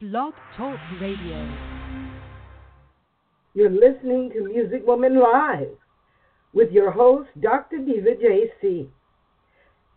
Blog 0.00 0.32
Talk 0.56 0.78
Radio. 1.00 1.52
You're 3.52 3.68
listening 3.68 4.30
to 4.30 4.44
Music 4.44 4.86
Woman 4.86 5.18
Live 5.18 5.70
with 6.52 6.70
your 6.70 6.92
host, 6.92 7.30
Dr. 7.40 7.78
Diva 7.78 8.10
JC. 8.14 8.86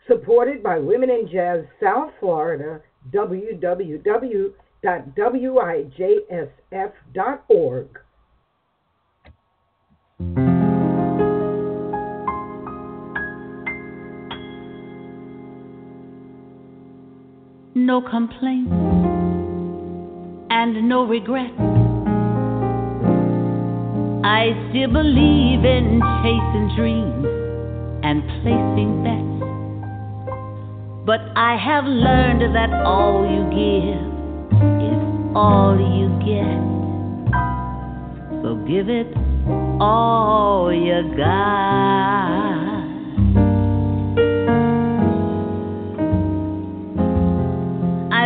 Supported 0.08 0.64
by 0.64 0.80
Women 0.80 1.12
in 1.12 1.30
Jazz 1.32 1.66
South 1.80 2.10
Florida, 2.20 2.82
www.wijsf.org. 3.14 4.40
No 17.76 18.02
complaints 18.02 19.31
and 20.62 20.88
no 20.88 21.04
regrets. 21.08 21.58
I 24.24 24.54
still 24.70 24.94
believe 24.94 25.66
in 25.66 26.00
chasing 26.22 26.68
dreams 26.78 27.26
and 28.04 28.22
placing 28.44 28.92
bets. 29.02 29.42
But 31.04 31.22
I 31.36 31.58
have 31.58 31.86
learned 31.86 32.44
that 32.56 32.72
all 32.86 33.26
you 33.26 33.42
give 33.50 34.06
is 34.86 35.02
all 35.36 35.74
you 35.98 36.10
get. 36.30 36.62
So 38.44 38.54
give 38.68 38.88
it 38.88 39.12
all 39.82 40.72
you 40.72 41.18
got. 41.18 42.71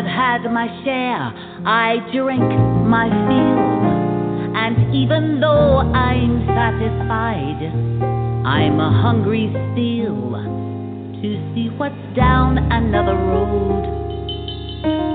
I've 0.05 0.12
had 0.12 0.52
my 0.52 0.68
share, 0.84 1.34
I 1.66 1.98
drink 2.14 2.44
my 2.44 3.09
fill. 3.09 4.56
And 4.56 4.94
even 4.94 5.39
though 5.39 5.80
I'm 5.80 6.45
satisfied, 6.45 7.73
I'm 8.45 8.80
a 8.80 9.02
hungry 9.02 9.50
still 9.50 10.31
to 11.22 11.53
see 11.56 11.70
what's 11.78 11.95
down 12.16 12.59
another 12.72 13.16
road 13.16 13.81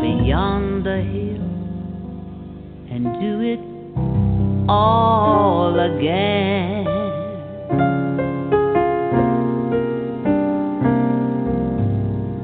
beyond 0.03 0.85
the 0.85 1.03
hill 1.07 1.47
and 2.91 3.05
do 3.21 3.41
it 3.47 3.61
all 4.69 5.79
again. 5.79 6.87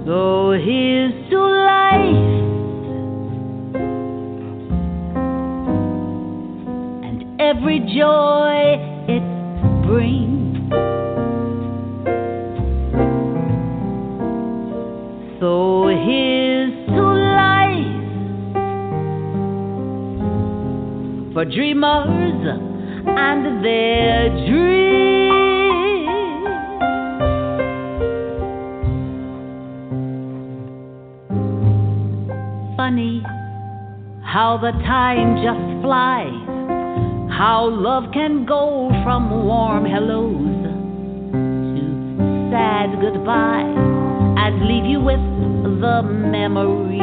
So 0.06 0.52
here's 0.52 1.05
every 7.48 7.78
joy 7.78 8.76
it 9.06 9.22
brings. 9.86 10.56
So 15.38 15.86
here's 15.86 16.74
to 16.88 17.02
life 17.38 18.02
for 21.34 21.44
dreamers 21.44 22.40
and 23.06 23.64
their 23.64 24.28
dreams. 24.48 24.86
Funny 32.76 33.22
how 34.24 34.58
the 34.60 34.72
time 34.82 35.36
just 35.44 35.82
flies, 35.84 36.45
how 37.30 37.68
love 37.68 38.12
can 38.12 38.46
go 38.46 38.88
from 39.04 39.44
warm 39.44 39.84
hellos 39.84 40.62
to 41.74 42.50
sad 42.50 43.00
goodbyes 43.00 43.76
and 44.38 44.66
leave 44.66 44.84
you 44.84 45.00
with 45.00 45.20
the 45.80 46.02
memories 46.02 47.00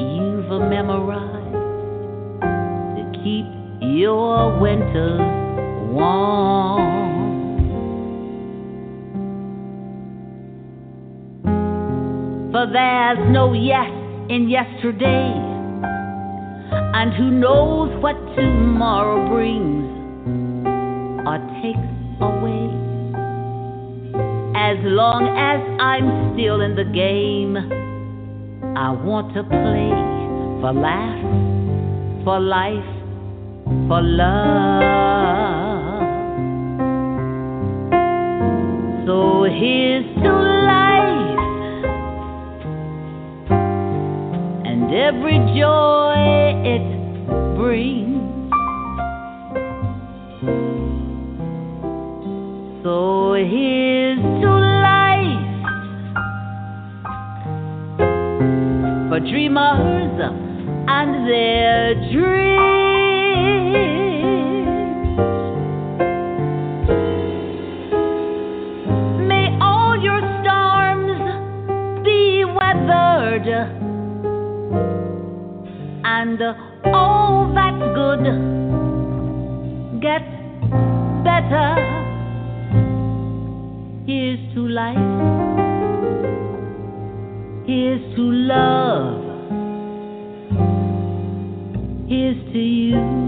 you've 0.00 0.60
memorized 0.68 1.52
to 2.96 3.02
keep 3.22 3.46
your 3.80 4.58
winters 4.60 5.20
warm. 5.92 7.06
For 12.52 12.66
there's 12.72 13.30
no 13.32 13.52
yes 13.52 13.90
in 14.28 14.48
yesterday, 14.48 15.45
and 17.06 17.14
who 17.14 17.30
knows 17.30 18.02
what 18.02 18.16
tomorrow 18.34 19.28
brings 19.32 19.86
or 21.24 21.38
takes 21.62 21.78
away. 22.20 22.66
As 24.58 24.76
long 24.82 25.28
as 25.38 25.60
I'm 25.80 26.34
still 26.34 26.62
in 26.62 26.74
the 26.74 26.82
game, 26.82 27.56
I 28.76 28.90
want 28.90 29.34
to 29.34 29.44
play 29.44 29.90
for 30.60 30.72
laughs, 30.72 32.24
for 32.24 32.40
life, 32.40 32.90
for 33.86 34.02
love. 34.02 34.82
So 39.06 39.44
here's 39.44 40.12
to 40.24 40.32
life 40.72 41.38
and 44.66 44.92
every 44.92 45.38
joy 45.56 46.05
brings. 47.66 48.22
So 52.84 53.34
here's 53.34 54.22
to 54.42 54.50
life 54.86 55.56
for 59.08 59.18
dreamers 59.18 60.14
and 60.88 61.28
their 61.28 61.94
dreams. 62.12 62.25
Here's 84.06 84.54
to 84.54 84.66
life. 84.66 84.96
Here's 87.66 88.16
to 88.16 88.22
love. 88.32 89.22
Here's 92.08 92.52
to 92.52 92.58
you. 92.58 93.25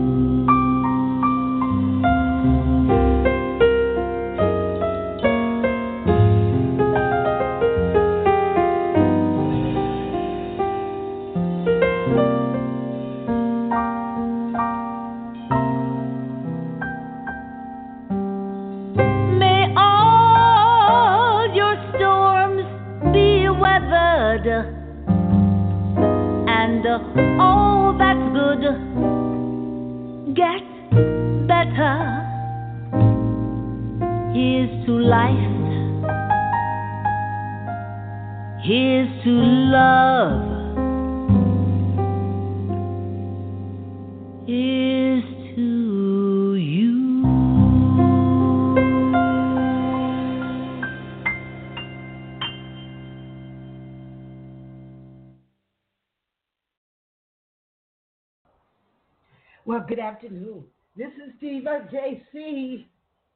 Good 59.98 60.04
afternoon. 60.04 60.62
This 60.96 61.10
is 61.14 61.32
Diva 61.40 61.88
JC. 61.92 62.86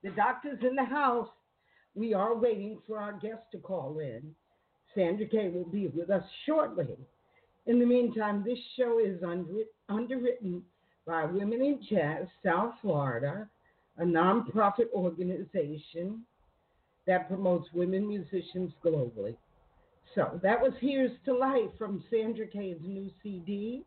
The 0.05 0.11
doctor's 0.11 0.61
in 0.63 0.77
the 0.77 0.85
house. 0.85 1.27
We 1.97 2.15
are 2.15 2.37
waiting 2.37 2.79
for 2.87 2.99
our 2.99 3.15
guest 3.15 3.43
to 3.51 3.59
call 3.59 3.99
in. 3.99 4.33
Sandra 4.95 5.27
Kaye 5.27 5.49
will 5.49 5.65
be 5.65 5.89
with 5.89 6.09
us 6.09 6.23
shortly. 6.47 6.97
In 7.67 7.81
the 7.81 7.85
meantime, 7.85 8.45
this 8.47 8.61
show 8.77 9.01
is 9.01 9.21
underwritten 9.89 10.63
by 11.05 11.25
Women 11.25 11.63
in 11.63 11.81
Jazz 11.91 12.29
South 12.45 12.75
Florida, 12.81 13.49
a 13.99 14.05
nonprofit 14.05 14.93
organization 14.95 16.23
that 17.09 17.27
promotes 17.27 17.67
women 17.75 18.07
musicians 18.07 18.71
globally. 18.85 19.35
So 20.15 20.39
that 20.45 20.61
was 20.61 20.75
Here's 20.81 21.11
to 21.25 21.35
Life 21.35 21.77
from 21.77 22.05
Sandra 22.09 22.47
Kaye's 22.47 22.79
new 22.85 23.11
CD. 23.21 23.83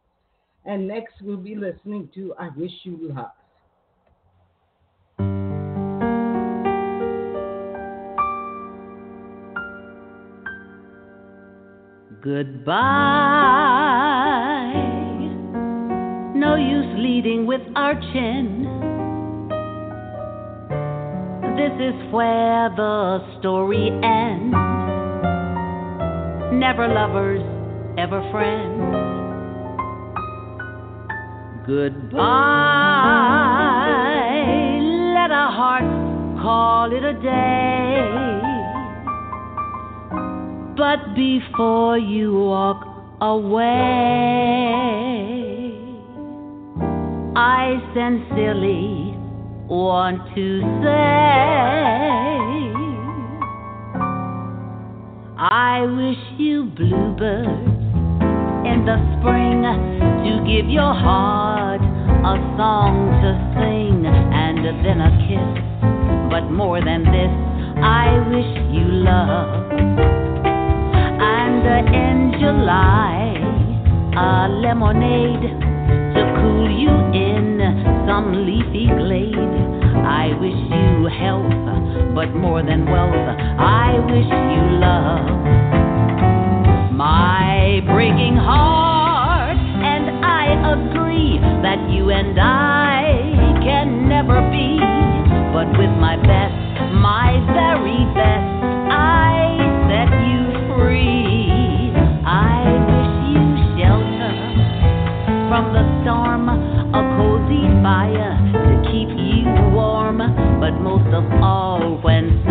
And 0.66 0.88
next 0.88 1.22
we'll 1.22 1.38
be 1.38 1.56
listening 1.56 2.10
to 2.16 2.34
I 2.40 2.50
Wish 2.58 2.72
You 2.84 2.98
Love. 3.02 3.32
Goodbye. 12.24 13.36
No 16.36 16.56
use 16.56 16.98
leading 16.98 17.46
with 17.46 17.62
our 17.76 17.94
chin. 17.94 18.64
This 21.56 21.72
is 21.80 22.12
where 22.12 22.70
the 22.76 23.40
story 23.40 23.90
ends. 24.04 24.56
Never 26.52 26.88
lovers, 26.88 27.44
ever 28.00 28.28
friends. 28.32 29.15
Goodbye. 31.68 32.22
Let 35.16 35.32
our 35.32 35.52
hearts 35.52 36.42
call 36.44 36.92
it 36.94 37.04
a 37.04 37.14
day. 37.14 38.46
But 40.78 41.16
before 41.16 41.98
you 41.98 42.34
walk 42.36 42.86
away, 43.20 43.66
I 47.36 47.82
sincerely 47.96 49.16
want 49.68 50.22
to 50.36 50.62
say 50.84 51.66
I 55.38 55.82
wish 55.98 56.40
you 56.40 56.66
bluebirds 56.66 57.72
in 58.68 58.86
the 58.86 58.98
spring 59.18 59.64
to 60.26 60.44
give 60.46 60.70
your 60.70 60.94
heart 60.94 61.55
a 62.26 62.42
song 62.58 63.14
to 63.22 63.30
sing 63.54 64.02
and 64.02 64.58
then 64.82 64.98
a 64.98 65.14
kiss. 65.30 65.62
But 66.32 66.50
more 66.50 66.82
than 66.84 67.04
this, 67.06 67.30
I 67.78 68.18
wish 68.34 68.50
you 68.74 69.06
love 69.06 69.70
And 71.22 71.62
in 71.94 72.34
July, 72.42 73.30
a 74.18 74.50
lemonade 74.50 75.54
to 76.18 76.22
cool 76.42 76.66
you 76.66 76.90
in 77.14 77.62
some 78.10 78.34
leafy 78.34 78.88
glade. 78.88 79.38
I 80.02 80.34
wish 80.42 80.58
you 80.74 81.06
health, 81.22 82.16
but 82.16 82.34
more 82.34 82.64
than 82.64 82.90
wealth, 82.90 83.14
I 83.14 84.02
wish 84.10 84.26
you 84.26 84.64
love. 84.82 85.30
My 86.92 87.82
breaking 87.86 88.36
heart 88.36 88.95
agree 90.74 91.38
that 91.62 91.90
you 91.90 92.10
and 92.10 92.40
I 92.40 93.60
can 93.62 94.10
never 94.10 94.42
be, 94.50 94.80
but 95.54 95.68
with 95.78 95.94
my 96.00 96.18
best, 96.18 96.56
my 96.94 97.38
very 97.54 98.02
best, 98.14 98.50
I 98.90 99.58
set 99.90 100.10
you 100.26 100.42
free. 100.74 101.94
I 102.26 102.66
wish 102.90 103.14
you 103.34 103.42
shelter 103.78 104.34
from 105.50 105.74
the 105.74 105.86
storm, 106.02 106.50
a 106.50 107.02
cozy 107.18 107.66
fire 107.82 108.34
to 108.54 108.76
keep 108.90 109.10
you 109.10 109.46
warm. 109.74 110.18
But 110.60 110.74
most 110.82 111.14
of 111.14 111.26
all, 111.42 112.00
when 112.02 112.45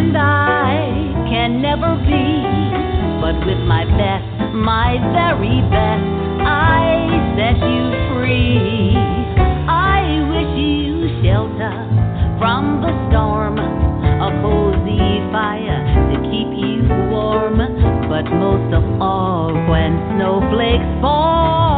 and 0.00 0.16
I 0.16 1.28
can 1.28 1.60
never 1.60 1.92
be. 2.08 2.24
But 3.20 3.36
with 3.44 3.60
my 3.68 3.84
best, 4.00 4.24
my 4.56 4.96
very 5.12 5.60
best, 5.68 6.08
I 6.40 7.04
set 7.36 7.60
you 7.60 7.84
free. 8.08 8.96
I 9.68 10.24
wish 10.32 10.52
you 10.56 11.20
shelter 11.20 11.76
from 12.40 12.80
the 12.80 12.92
storm, 13.08 13.58
a 13.60 14.30
cozy 14.40 15.20
fire 15.32 15.84
to 16.10 16.16
keep 16.32 16.48
you 16.56 16.80
warm. 17.12 17.58
But 18.08 18.24
most 18.32 18.72
of 18.72 18.84
all, 19.02 19.52
when 19.68 19.92
snowflakes 20.16 20.90
fall. 21.02 21.69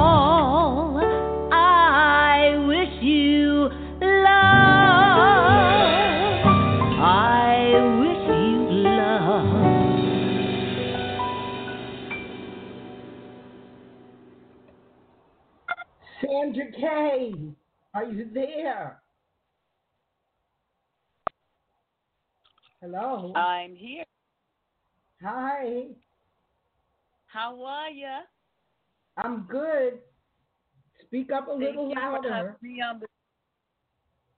Up 31.31 31.49
a 31.49 31.53
little 31.53 31.93
louder. 31.95 32.57
The... 32.63 33.07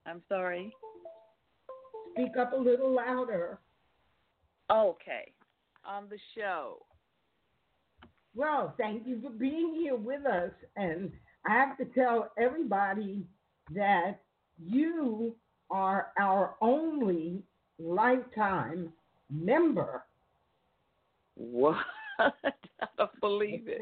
I'm 0.05 0.21
sorry. 0.27 0.71
Speak 2.13 2.37
up 2.37 2.53
a 2.53 2.57
little 2.57 2.93
louder. 2.93 3.59
Okay. 4.69 5.31
On 5.85 6.09
the 6.09 6.17
show. 6.35 6.85
Well, 8.35 8.73
thank 8.77 9.07
you 9.07 9.21
for 9.21 9.29
being 9.29 9.75
here 9.75 9.95
with 9.95 10.25
us. 10.25 10.51
And 10.75 11.11
I 11.47 11.53
have 11.53 11.77
to 11.77 11.85
tell 11.85 12.31
everybody 12.37 13.23
that 13.73 14.19
you 14.57 15.35
are 15.69 16.07
our 16.19 16.55
only 16.61 17.43
lifetime 17.79 18.91
member. 19.29 20.03
What? 21.35 21.77
I 22.19 22.31
don't 22.97 23.19
believe 23.19 23.67
it. 23.67 23.81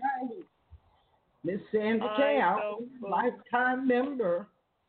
Miss 1.44 1.60
Sandra 1.72 2.14
Kaye, 2.18 2.40
our 2.42 2.78
lifetime 3.02 3.88
member. 3.88 4.48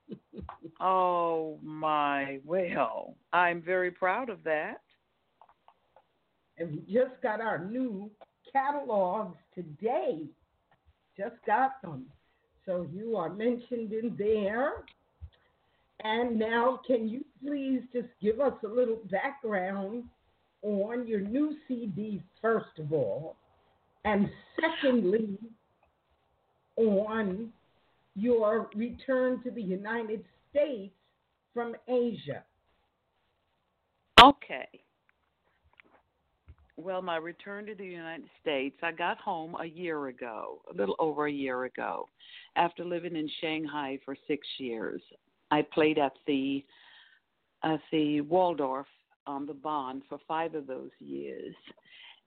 oh 0.80 1.58
my, 1.62 2.38
well, 2.44 3.16
I'm 3.32 3.60
very 3.60 3.90
proud 3.90 4.28
of 4.28 4.42
that. 4.44 4.80
And 6.58 6.70
we 6.72 6.92
just 6.92 7.20
got 7.22 7.40
our 7.40 7.58
new 7.58 8.10
catalogs 8.52 9.36
today. 9.54 10.22
Just 11.16 11.34
got 11.46 11.82
them. 11.82 12.06
So 12.66 12.86
you 12.92 13.16
are 13.16 13.30
mentioned 13.30 13.92
in 13.92 14.14
there. 14.18 14.84
And 16.02 16.38
now, 16.38 16.80
can 16.86 17.08
you 17.08 17.24
please 17.42 17.80
just 17.92 18.08
give 18.20 18.40
us 18.40 18.52
a 18.64 18.68
little 18.68 18.98
background 19.10 20.04
on 20.62 21.06
your 21.06 21.20
new 21.20 21.56
CD, 21.66 22.22
first 22.42 22.78
of 22.78 22.92
all? 22.92 23.36
And 24.04 24.28
secondly, 24.60 25.38
on 26.76 27.52
your 28.16 28.68
return 28.74 29.42
to 29.44 29.50
the 29.50 29.62
United 29.62 30.24
States 30.50 30.92
from 31.52 31.74
Asia. 31.88 32.42
Okay. 34.22 34.68
Well, 36.76 37.02
my 37.02 37.16
return 37.16 37.66
to 37.66 37.74
the 37.74 37.84
United 37.84 38.28
States, 38.40 38.76
I 38.82 38.90
got 38.90 39.18
home 39.18 39.56
a 39.60 39.64
year 39.64 40.08
ago, 40.08 40.60
a 40.72 40.74
little 40.74 40.96
over 40.98 41.26
a 41.26 41.32
year 41.32 41.64
ago, 41.64 42.08
after 42.56 42.84
living 42.84 43.14
in 43.14 43.30
Shanghai 43.40 43.98
for 44.04 44.16
six 44.26 44.46
years. 44.58 45.00
I 45.50 45.62
played 45.62 45.98
at 45.98 46.14
the 46.26 46.64
at 47.62 47.80
the 47.92 48.20
Waldorf 48.22 48.88
on 49.26 49.46
the 49.46 49.54
Bund 49.54 50.02
for 50.08 50.18
five 50.26 50.54
of 50.54 50.66
those 50.66 50.90
years, 50.98 51.54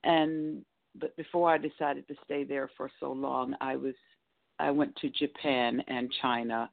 and 0.05 0.63
but 0.95 1.15
before 1.17 1.51
I 1.51 1.57
decided 1.57 2.07
to 2.07 2.15
stay 2.23 2.45
there 2.45 2.69
for 2.77 2.89
so 3.01 3.11
long, 3.11 3.53
I 3.59 3.75
was 3.75 3.95
I 4.59 4.71
went 4.71 4.95
to 4.97 5.09
Japan 5.09 5.83
and 5.87 6.09
China. 6.21 6.69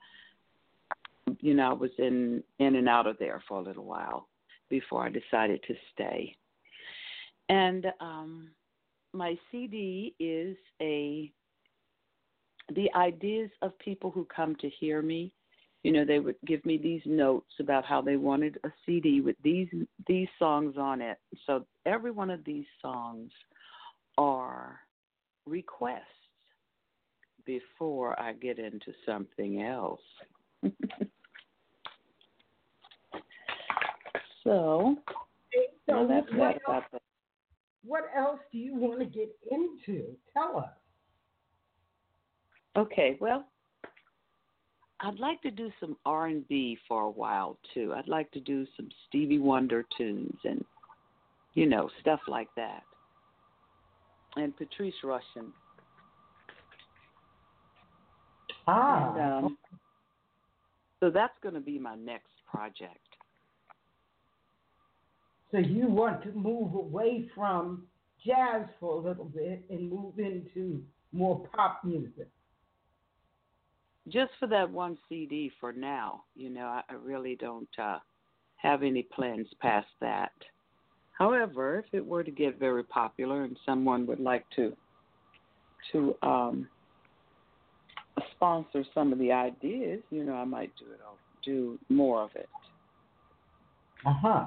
You 1.40 1.54
know, 1.54 1.70
I 1.70 1.72
was 1.72 1.90
in 1.98 2.44
in 2.60 2.76
and 2.76 2.88
out 2.88 3.08
of 3.08 3.18
there 3.18 3.42
for 3.48 3.58
a 3.58 3.62
little 3.62 3.84
while 3.84 4.28
before 4.70 5.04
I 5.04 5.10
decided 5.10 5.60
to 5.66 5.74
stay. 5.92 6.36
And 7.48 7.86
um, 8.00 8.50
my 9.12 9.36
CD 9.50 10.14
is 10.18 10.56
a 10.80 11.30
the 12.74 12.88
ideas 12.94 13.50
of 13.60 13.78
people 13.78 14.10
who 14.10 14.26
come 14.34 14.56
to 14.56 14.68
hear 14.68 15.02
me. 15.02 15.32
You 15.82 15.92
know, 15.92 16.04
they 16.06 16.18
would 16.18 16.36
give 16.46 16.64
me 16.64 16.78
these 16.78 17.02
notes 17.04 17.52
about 17.60 17.84
how 17.84 18.00
they 18.00 18.16
wanted 18.16 18.58
a 18.64 18.70
CD 18.86 19.20
with 19.20 19.36
these 19.44 19.68
these 20.06 20.28
songs 20.38 20.76
on 20.78 21.02
it. 21.02 21.18
So 21.46 21.66
every 21.84 22.10
one 22.10 22.30
of 22.30 22.42
these 22.44 22.64
songs 22.80 23.30
are 24.16 24.80
requests 25.46 26.00
before 27.44 28.18
I 28.18 28.32
get 28.32 28.58
into 28.58 28.92
something 29.04 29.62
else. 29.62 30.00
so, 34.42 34.96
so 35.86 36.06
that's 36.08 36.32
what, 36.32 36.56
what 37.86 38.04
else 38.16 38.40
do 38.52 38.58
you 38.58 38.74
want 38.74 39.00
to 39.00 39.06
get 39.06 39.34
into? 39.50 40.04
Tell 40.32 40.58
us. 40.58 40.70
Okay, 42.76 43.16
well, 43.20 43.46
I'd 45.00 45.18
like 45.18 45.40
to 45.42 45.50
do 45.50 45.70
some 45.80 45.96
R 46.04 46.26
and 46.26 46.46
B 46.48 46.78
for 46.88 47.02
a 47.02 47.10
while 47.10 47.58
too. 47.72 47.92
I'd 47.96 48.08
like 48.08 48.30
to 48.32 48.40
do 48.40 48.66
some 48.76 48.88
Stevie 49.08 49.38
Wonder 49.38 49.84
tunes 49.96 50.38
and 50.44 50.64
you 51.54 51.66
know 51.66 51.88
stuff 52.00 52.20
like 52.26 52.48
that 52.56 52.82
and 54.36 54.56
Patrice 54.56 54.94
Rushen. 55.04 55.50
Ah. 58.66 59.12
And, 59.14 59.46
um, 59.46 59.58
so 61.00 61.10
that's 61.10 61.34
going 61.42 61.54
to 61.54 61.60
be 61.60 61.78
my 61.78 61.96
next 61.96 62.30
project. 62.50 62.98
So 65.54 65.60
you 65.60 65.86
want 65.86 66.20
to 66.24 66.32
move 66.32 66.74
away 66.74 67.30
from 67.32 67.84
jazz 68.26 68.66
for 68.80 68.96
a 68.96 68.98
little 68.98 69.26
bit 69.26 69.62
and 69.70 69.88
move 69.88 70.18
into 70.18 70.82
more 71.12 71.46
pop 71.54 71.84
music. 71.84 72.28
Just 74.08 74.32
for 74.40 74.48
that 74.48 74.68
one 74.68 74.98
CD 75.08 75.52
for 75.60 75.72
now. 75.72 76.24
You 76.34 76.50
know, 76.50 76.64
I, 76.64 76.82
I 76.90 76.94
really 76.94 77.36
don't 77.36 77.68
uh, 77.80 77.98
have 78.56 78.82
any 78.82 79.04
plans 79.04 79.46
past 79.60 79.86
that. 80.00 80.32
However, 81.16 81.78
if 81.78 81.84
it 81.92 82.04
were 82.04 82.24
to 82.24 82.32
get 82.32 82.58
very 82.58 82.82
popular 82.82 83.44
and 83.44 83.56
someone 83.64 84.08
would 84.08 84.18
like 84.18 84.44
to 84.56 84.72
to 85.92 86.16
um, 86.22 86.66
sponsor 88.32 88.84
some 88.92 89.12
of 89.12 89.20
the 89.20 89.30
ideas, 89.30 90.02
you 90.10 90.24
know, 90.24 90.34
I 90.34 90.44
might 90.44 90.72
do 90.80 90.86
it. 90.86 90.98
I'll 91.06 91.18
do 91.44 91.78
more 91.88 92.24
of 92.24 92.30
it. 92.34 92.48
Uh 94.04 94.14
huh. 94.20 94.46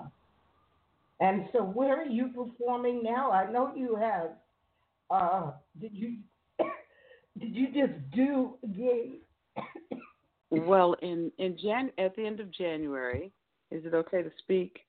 And 1.19 1.45
so, 1.51 1.63
where 1.63 1.99
are 1.99 2.05
you 2.05 2.27
performing 2.27 3.01
now? 3.03 3.31
I 3.31 3.51
know 3.51 3.71
you 3.75 3.95
have. 3.95 4.31
Uh, 5.09 5.51
did 5.79 5.93
you 5.93 6.17
did 7.39 7.55
you 7.55 7.67
just 7.67 7.93
do 8.13 8.57
gig? 8.75 9.21
well, 10.51 10.93
in 11.01 11.31
in 11.39 11.57
Jan 11.57 11.91
at 11.97 12.15
the 12.15 12.25
end 12.25 12.39
of 12.39 12.51
January, 12.51 13.31
is 13.71 13.83
it 13.85 13.93
okay 13.93 14.21
to 14.21 14.31
speak? 14.39 14.79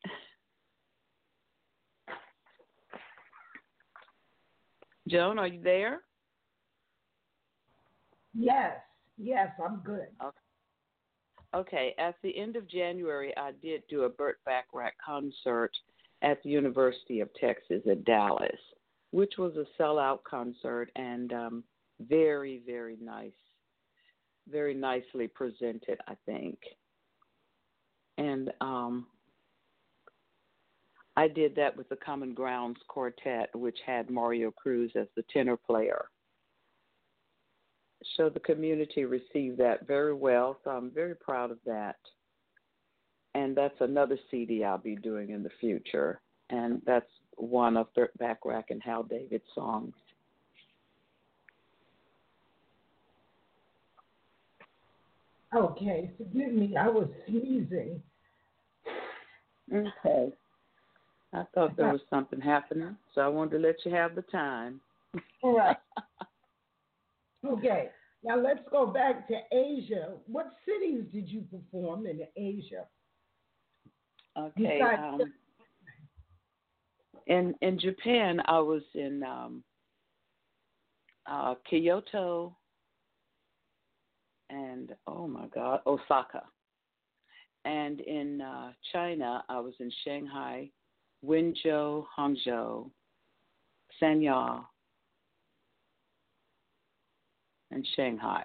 Joan, 5.09 5.39
are 5.39 5.47
you 5.47 5.63
there? 5.63 6.03
Yes, 8.35 8.77
yes, 9.17 9.49
I'm 9.65 9.81
good. 9.83 10.09
Okay. 10.23 10.37
Okay, 11.55 11.95
at 11.99 12.15
the 12.23 12.37
end 12.37 12.57
of 12.57 12.69
January, 12.69 13.35
I 13.39 13.53
did 13.63 13.83
do 13.89 14.03
a 14.03 14.09
Burt 14.09 14.39
Bacharach 14.45 14.93
concert 15.05 15.73
at 16.23 16.43
the 16.43 16.51
University 16.51 17.21
of 17.21 17.29
Texas 17.35 17.83
at 17.91 18.05
Dallas, 18.05 18.59
which 19.11 19.35
was 19.39 19.55
a 19.57 19.83
sellout 19.83 20.23
concert 20.25 20.91
and 20.97 21.33
um, 21.33 21.65
very, 22.01 22.63
very 22.67 22.97
nice, 23.01 23.31
very 24.51 24.75
nicely 24.75 25.29
presented, 25.29 25.99
I 26.07 26.15
think. 26.27 26.59
And 28.19 28.51
um, 28.61 29.07
I 31.17 31.29
did 31.29 31.55
that 31.57 31.77
with 31.77 31.89
the 31.89 31.97
Common 31.97 32.35
Grounds 32.35 32.79
Quartet, 32.89 33.51
which 33.55 33.79
had 33.85 34.11
Mario 34.11 34.51
Cruz 34.51 34.93
as 34.97 35.07
the 35.17 35.25
tenor 35.33 35.57
player. 35.57 36.07
So 38.17 38.29
the 38.29 38.41
community 38.41 39.05
received 39.05 39.59
that 39.59 39.87
very 39.87 40.15
well, 40.15 40.59
so 40.63 40.71
I'm 40.71 40.91
very 40.91 41.17
proud 41.17 41.51
of 41.51 41.59
that. 41.67 41.97
And 43.39 43.55
that's 43.55 43.81
another 43.81 44.19
CD 44.33 44.65
I'll 44.65 44.79
be 44.79 44.97
doing 44.97 45.31
in 45.31 45.45
the 45.45 45.51
future, 45.61 46.21
and 46.51 46.83
that's 46.85 47.07
one 47.37 47.77
of 47.77 47.87
Burt 47.95 48.11
Bacharach 48.19 48.71
and 48.71 48.83
Hal 48.83 49.05
David 49.05 49.43
songs. 49.55 49.95
Okay, 55.55 56.11
forgive 56.19 56.53
me, 56.53 56.75
I 56.77 56.89
was 56.89 57.07
sneezing. 57.29 58.03
Okay. 59.73 60.33
I 61.33 61.45
thought 61.55 61.77
there 61.77 61.93
was 61.93 62.01
something 62.11 62.41
happening, 62.41 62.97
so 63.15 63.21
I 63.21 63.29
wanted 63.29 63.59
to 63.59 63.59
let 63.59 63.77
you 63.85 63.93
have 63.93 64.17
the 64.17 64.23
time. 64.23 64.81
All 65.45 65.57
right. 65.57 65.77
okay. 67.47 67.91
Now 68.25 68.41
let's 68.41 68.69
go 68.69 68.89
back 68.89 69.29
to 69.29 69.37
Asia. 69.53 70.15
What 70.27 70.57
cities 70.67 71.05
did 71.13 71.29
you 71.29 71.45
perform 71.53 72.07
in 72.07 72.23
Asia? 72.37 72.85
Okay. 74.39 74.81
Um, 74.81 75.33
in 77.27 77.55
in 77.61 77.79
Japan, 77.79 78.41
I 78.47 78.59
was 78.61 78.83
in 78.95 79.23
um, 79.23 79.65
uh, 81.27 81.55
Kyoto 81.69 82.57
and 84.51 84.95
oh 85.07 85.27
my 85.27 85.47
God, 85.49 85.81
Osaka. 85.87 86.43
And 87.65 88.01
in 88.01 88.41
uh, 88.41 88.73
China, 88.93 89.45
I 89.49 89.61
was 89.61 89.75
in 89.81 89.91
Shanghai, 90.05 90.71
Wenzhou, 91.25 92.07
Hangzhou, 92.17 92.91
Sanya, 94.01 94.65
and 97.71 97.87
Shanghai. 97.95 98.45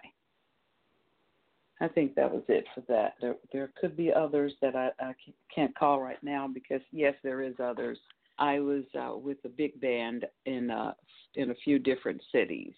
I 1.83 1.89
think 1.89 2.15
that 2.15 2.31
was 2.31 2.43
it 2.47 2.63
for 2.73 2.79
that. 2.87 3.15
There, 3.19 3.35
there 3.51 3.69
could 3.79 3.97
be 3.97 4.13
others 4.13 4.53
that 4.61 4.73
I, 4.73 4.91
I 5.01 5.13
can't 5.53 5.77
call 5.77 5.99
right 5.99 6.21
now 6.23 6.47
because 6.47 6.79
yes, 6.93 7.13
there 7.23 7.41
is 7.41 7.55
others. 7.61 7.99
I 8.39 8.59
was 8.61 8.83
uh, 8.97 9.17
with 9.17 9.37
a 9.43 9.49
big 9.49 9.81
band 9.81 10.25
in 10.45 10.71
uh, 10.71 10.93
in 11.35 11.51
a 11.51 11.55
few 11.55 11.79
different 11.79 12.21
cities, 12.31 12.73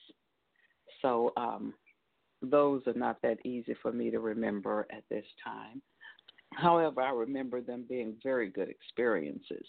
so 1.04 1.34
um, 1.38 1.76
those 2.42 2.82
are 2.88 2.96
not 2.96 3.22
that 3.22 3.46
easy 3.46 3.76
for 3.80 3.92
me 3.92 4.10
to 4.10 4.20
remember 4.20 4.88
at 4.92 5.04
this 5.12 5.26
time. 5.44 5.84
However, 6.54 7.02
I 7.02 7.12
remember 7.12 7.62
them 7.62 7.86
being 7.88 8.16
very 8.24 8.50
good 8.50 8.70
experiences. 8.70 9.68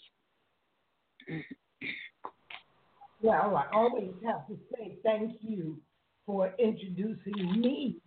Well, 3.21 3.55
I 3.55 3.75
always 3.75 4.13
have 4.25 4.47
to 4.47 4.57
say 4.73 4.97
thank 5.03 5.37
you 5.41 5.77
for 6.25 6.53
introducing 6.59 7.61
me 7.61 7.97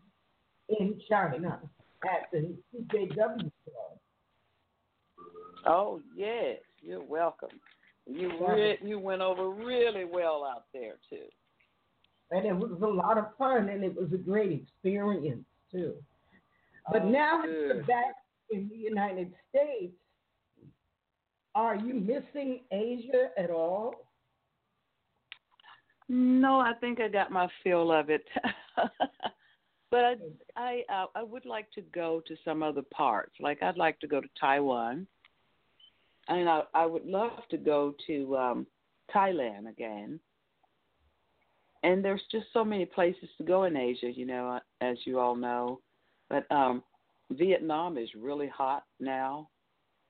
in 0.78 1.00
China 1.08 1.60
at 2.04 2.30
the 2.32 2.54
CJW 2.74 3.14
Club. 3.14 3.98
Oh 5.66 6.00
yes, 6.14 6.58
you're 6.80 7.02
welcome. 7.02 7.60
You 8.06 8.32
re- 8.46 8.78
you 8.82 8.98
went 8.98 9.22
over 9.22 9.50
really 9.50 10.04
well 10.04 10.44
out 10.44 10.64
there 10.72 10.94
too. 11.08 11.26
And 12.30 12.46
it 12.46 12.54
was 12.54 12.80
a 12.82 12.86
lot 12.86 13.18
of 13.18 13.26
fun, 13.36 13.68
and 13.68 13.84
it 13.84 13.94
was 13.94 14.12
a 14.12 14.16
great 14.16 14.52
experience 14.52 15.44
too. 15.70 15.94
But 16.90 17.02
oh, 17.02 17.08
now 17.08 17.42
good. 17.42 17.50
you're 17.50 17.84
back 17.84 18.14
in 18.50 18.68
the 18.68 18.76
United 18.76 19.32
States. 19.48 19.92
Are 21.54 21.76
you 21.76 21.94
missing 21.94 22.60
Asia 22.70 23.30
at 23.36 23.50
all? 23.50 24.06
No, 26.08 26.58
I 26.58 26.72
think 26.80 27.00
I 27.00 27.08
got 27.08 27.30
my 27.30 27.48
feel 27.62 27.92
of 27.92 28.10
it. 28.10 28.24
but 29.90 30.04
I 30.04 30.14
I 30.56 30.82
uh, 30.92 31.06
I 31.14 31.22
would 31.22 31.44
like 31.44 31.70
to 31.72 31.82
go 31.82 32.22
to 32.26 32.36
some 32.44 32.62
other 32.62 32.82
parts. 32.82 33.32
Like 33.40 33.62
I'd 33.62 33.76
like 33.76 33.98
to 34.00 34.06
go 34.06 34.20
to 34.20 34.28
Taiwan. 34.38 35.06
And 36.28 36.48
I 36.48 36.62
I 36.74 36.86
would 36.86 37.06
love 37.06 37.32
to 37.50 37.56
go 37.56 37.94
to 38.06 38.36
um 38.36 38.66
Thailand 39.14 39.68
again. 39.68 40.20
And 41.82 42.04
there's 42.04 42.22
just 42.30 42.46
so 42.52 42.62
many 42.62 42.84
places 42.84 43.28
to 43.38 43.44
go 43.44 43.64
in 43.64 43.76
Asia, 43.76 44.10
you 44.10 44.26
know, 44.26 44.50
uh, 44.50 44.84
as 44.84 44.98
you 45.04 45.18
all 45.18 45.34
know. 45.34 45.80
But 46.28 46.50
um 46.50 46.82
Vietnam 47.30 47.96
is 47.96 48.08
really 48.14 48.48
hot 48.48 48.84
now 48.98 49.48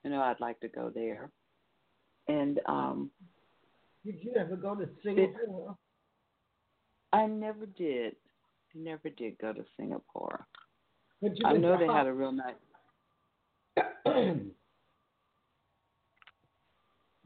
you 0.04 0.10
know, 0.10 0.20
I'd 0.20 0.40
like 0.40 0.60
to 0.60 0.68
go 0.68 0.90
there. 0.94 1.30
And 2.28 2.60
um 2.66 3.10
Did 4.04 4.16
you 4.20 4.32
ever 4.38 4.56
go 4.56 4.74
to 4.74 4.88
Singapore? 5.02 5.76
I 7.12 7.26
never 7.26 7.66
did. 7.66 8.14
Never 8.74 9.10
did 9.10 9.38
go 9.38 9.52
to 9.52 9.64
Singapore. 9.76 10.46
But 11.20 11.38
you 11.38 11.46
I 11.46 11.56
know 11.56 11.76
they 11.76 11.86
had 11.86 12.06
a 12.06 12.12
real 12.12 12.32
nice. 12.32 12.54
Hong- 14.06 14.50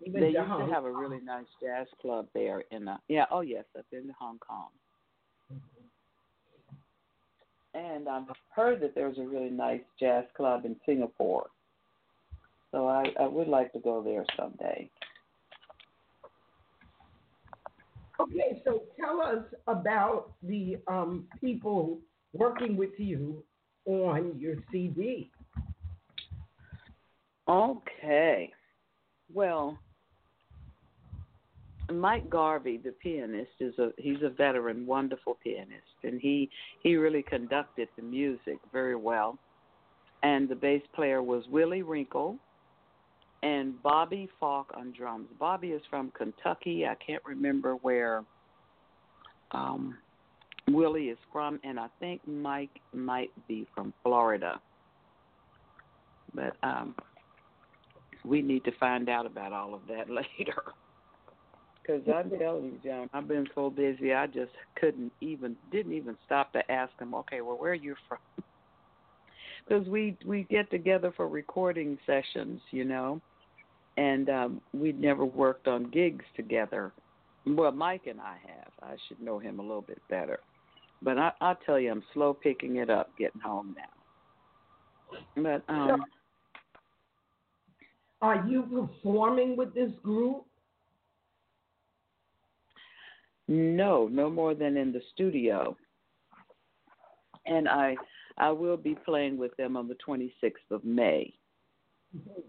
You 0.00 0.12
went 0.12 0.26
They 0.26 0.38
used 0.38 0.58
to 0.58 0.66
have 0.72 0.84
a 0.84 0.92
really 0.92 1.20
nice 1.24 1.46
jazz 1.62 1.86
club 2.00 2.26
there 2.34 2.64
in 2.70 2.88
uh 2.88 2.98
yeah, 3.08 3.24
oh 3.30 3.40
yes, 3.40 3.64
I've 3.76 3.88
been 3.90 4.06
to 4.06 4.12
Hong 4.18 4.38
Kong. 4.38 4.68
And 7.74 8.08
I've 8.08 8.24
heard 8.54 8.80
that 8.82 8.94
there's 8.94 9.18
a 9.18 9.26
really 9.26 9.50
nice 9.50 9.80
jazz 9.98 10.24
club 10.36 10.64
in 10.64 10.76
Singapore. 10.86 11.46
So 12.70 12.86
I, 12.88 13.04
I 13.20 13.26
would 13.26 13.48
like 13.48 13.72
to 13.72 13.78
go 13.80 14.02
there 14.02 14.24
someday. 14.36 14.90
Okay, 18.24 18.62
so 18.64 18.82
tell 18.98 19.20
us 19.20 19.44
about 19.66 20.32
the 20.42 20.78
um, 20.88 21.24
people 21.40 21.98
working 22.32 22.76
with 22.76 22.98
you 22.98 23.42
on 23.86 24.34
your 24.38 24.56
CD. 24.72 25.30
Okay. 27.46 28.50
Well, 29.32 29.78
Mike 31.92 32.30
Garvey, 32.30 32.78
the 32.78 32.92
pianist, 32.92 33.50
is 33.60 33.78
a 33.78 33.90
he's 33.98 34.22
a 34.22 34.30
veteran, 34.30 34.86
wonderful 34.86 35.36
pianist, 35.42 35.82
and 36.02 36.18
he 36.20 36.48
he 36.82 36.96
really 36.96 37.22
conducted 37.22 37.88
the 37.96 38.02
music 38.02 38.58
very 38.72 38.96
well. 38.96 39.38
And 40.22 40.48
the 40.48 40.54
bass 40.54 40.80
player 40.94 41.22
was 41.22 41.44
Willie 41.50 41.82
Wrinkle, 41.82 42.38
and 43.44 43.80
Bobby 43.82 44.28
Falk 44.40 44.72
on 44.74 44.92
drums. 44.96 45.28
Bobby 45.38 45.68
is 45.68 45.82
from 45.90 46.10
Kentucky. 46.16 46.86
I 46.86 46.94
can't 46.94 47.22
remember 47.26 47.74
where 47.74 48.24
um, 49.50 49.98
Willie 50.68 51.08
is 51.10 51.18
from, 51.30 51.60
and 51.62 51.78
I 51.78 51.88
think 52.00 52.22
Mike 52.26 52.80
might 52.94 53.30
be 53.46 53.66
from 53.74 53.92
Florida. 54.02 54.60
But 56.34 56.56
um, 56.62 56.94
we 58.24 58.40
need 58.40 58.64
to 58.64 58.72
find 58.80 59.10
out 59.10 59.26
about 59.26 59.52
all 59.52 59.74
of 59.74 59.82
that 59.88 60.08
later. 60.38 60.62
Because 61.82 62.00
I'm 62.08 62.30
telling 62.38 62.64
you, 62.64 62.78
Joan, 62.82 63.10
I've 63.12 63.28
been 63.28 63.46
so 63.54 63.68
busy, 63.68 64.14
I 64.14 64.26
just 64.26 64.52
couldn't 64.80 65.12
even, 65.20 65.54
didn't 65.70 65.92
even 65.92 66.16
stop 66.24 66.50
to 66.54 66.72
ask 66.72 66.98
him, 66.98 67.14
okay, 67.14 67.42
well, 67.42 67.58
where 67.58 67.72
are 67.72 67.74
you 67.74 67.94
from? 68.08 68.18
Because 69.66 69.88
we 69.88 70.14
we 70.26 70.42
get 70.50 70.70
together 70.70 71.10
for 71.16 71.26
recording 71.26 71.96
sessions, 72.04 72.60
you 72.70 72.84
know, 72.84 73.22
and 73.96 74.28
um, 74.28 74.60
we'd 74.72 75.00
never 75.00 75.24
worked 75.24 75.68
on 75.68 75.90
gigs 75.90 76.24
together. 76.36 76.92
Well, 77.46 77.72
Mike 77.72 78.06
and 78.06 78.20
I 78.20 78.36
have. 78.46 78.72
I 78.82 78.96
should 79.06 79.20
know 79.20 79.38
him 79.38 79.58
a 79.58 79.62
little 79.62 79.82
bit 79.82 80.00
better, 80.08 80.40
but 81.02 81.18
I, 81.18 81.32
I'll 81.40 81.58
tell 81.66 81.78
you, 81.78 81.90
I'm 81.90 82.02
slow 82.12 82.34
picking 82.34 82.76
it 82.76 82.90
up, 82.90 83.10
getting 83.18 83.40
home 83.40 83.76
now. 83.76 85.62
But 85.66 85.72
um, 85.72 86.04
Are 88.22 88.44
you 88.48 88.62
performing 88.62 89.56
with 89.56 89.74
this 89.74 89.90
group? 90.02 90.44
No, 93.46 94.08
no 94.10 94.30
more 94.30 94.54
than 94.54 94.76
in 94.76 94.92
the 94.92 95.02
studio. 95.12 95.76
And 97.46 97.68
I 97.68 97.94
I 98.38 98.50
will 98.50 98.78
be 98.78 98.96
playing 99.04 99.36
with 99.36 99.54
them 99.56 99.76
on 99.76 99.86
the 99.86 99.96
26th 100.06 100.70
of 100.70 100.82
May 100.84 101.34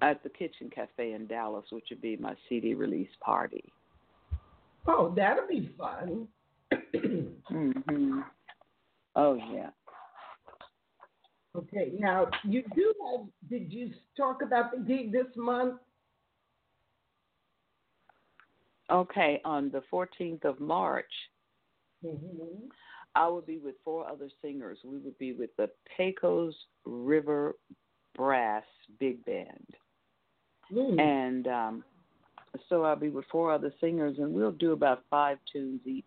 at 0.02 0.22
the 0.24 0.30
Kitchen 0.30 0.70
Cafe 0.74 1.14
in 1.14 1.28
Dallas, 1.28 1.66
which 1.72 1.86
would 1.90 2.02
be 2.02 2.18
my 2.18 2.36
CD 2.48 2.74
release 2.74 3.10
party. 3.20 3.72
Oh, 4.88 5.14
that'll 5.16 5.48
be 5.48 5.74
fun. 5.78 6.28
Mhm. 7.52 8.24
Oh 9.16 9.36
yeah. 9.36 9.70
Okay, 11.56 11.94
now 11.98 12.28
you 12.44 12.64
do 12.76 12.94
have. 13.06 13.28
Did 13.50 13.72
you 13.72 13.92
talk 14.18 14.42
about 14.42 14.72
the 14.72 14.78
gig 14.78 15.12
this 15.12 15.28
month? 15.38 15.76
Okay, 18.92 19.42
on 19.46 19.72
the 19.72 19.82
14th 19.92 20.44
of 20.46 20.60
March, 20.60 21.12
Mm-hmm. 22.06 22.68
I 23.16 23.28
will 23.28 23.42
be 23.42 23.58
with 23.58 23.76
four 23.84 24.08
other 24.08 24.30
singers. 24.42 24.78
We 24.84 24.98
would 24.98 25.18
be 25.18 25.34
with 25.34 25.50
the 25.58 25.70
Pecos 25.96 26.54
River 26.86 27.56
Brass 28.16 28.64
Big 29.00 29.24
Band. 29.26 29.76
Mm. 30.74 31.00
and 31.00 31.48
um, 31.48 31.84
so 32.70 32.84
I'll 32.84 32.96
be 32.96 33.10
with 33.10 33.26
four 33.32 33.52
other 33.52 33.74
singers, 33.80 34.18
and 34.18 34.34
we'll 34.34 34.52
do 34.52 34.72
about 34.72 35.04
five 35.10 35.38
tunes 35.52 35.82
each. 35.86 36.04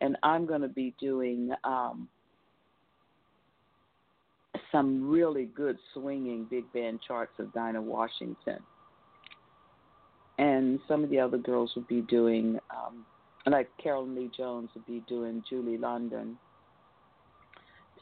And 0.00 0.16
I'm 0.22 0.46
going 0.46 0.62
to 0.62 0.68
be 0.68 0.94
doing 0.98 1.50
um, 1.64 2.08
some 4.72 5.10
really 5.10 5.44
good 5.44 5.76
swinging 5.92 6.46
big 6.48 6.72
band 6.72 7.00
charts 7.06 7.32
of 7.38 7.52
Dinah 7.52 7.82
Washington, 7.82 8.60
and 10.38 10.80
some 10.88 11.04
of 11.04 11.10
the 11.10 11.20
other 11.20 11.38
girls 11.38 11.72
will 11.76 11.82
be 11.82 12.00
doing, 12.00 12.58
um, 12.70 13.04
like 13.46 13.68
Carolyn 13.82 14.14
Lee 14.14 14.30
Jones 14.34 14.70
will 14.74 14.84
be 14.86 15.04
doing 15.06 15.44
Julie 15.48 15.76
London. 15.76 16.38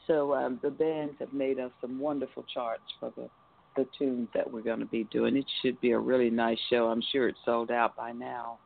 So 0.07 0.33
um, 0.33 0.59
the 0.63 0.71
bands 0.71 1.15
have 1.19 1.33
made 1.33 1.59
us 1.59 1.71
some 1.81 1.99
wonderful 1.99 2.45
charts 2.53 2.83
for 2.99 3.11
the 3.17 3.29
the 3.75 3.85
tunes 3.97 4.27
that 4.33 4.51
we're 4.51 4.61
going 4.61 4.79
to 4.79 4.85
be 4.85 5.05
doing. 5.05 5.35
It 5.35 5.45
should 5.61 5.79
be 5.81 5.91
a 5.91 5.99
really 5.99 6.29
nice 6.29 6.57
show. 6.69 6.87
I'm 6.87 7.03
sure 7.11 7.27
it's 7.27 7.39
sold 7.45 7.71
out 7.71 7.95
by 7.95 8.11
now. 8.11 8.59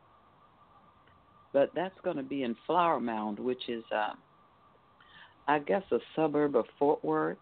But 1.52 1.70
that's 1.74 1.98
going 2.02 2.16
to 2.16 2.22
be 2.22 2.42
in 2.42 2.56
Flower 2.66 3.00
Mound, 3.00 3.38
which 3.38 3.68
is, 3.68 3.84
uh, 3.94 4.14
I 5.46 5.60
guess, 5.60 5.84
a 5.92 5.98
suburb 6.16 6.56
of 6.56 6.64
Fort 6.78 7.04
Worth. 7.04 7.38